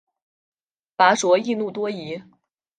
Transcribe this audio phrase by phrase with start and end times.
[0.95, 2.19] 拔灼易怒多疑。